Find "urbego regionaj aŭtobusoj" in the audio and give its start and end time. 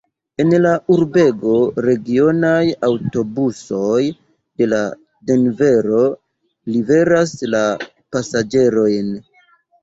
0.93-3.99